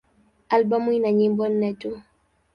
[0.53, 1.91] Albamu ina nyimbo nne tu.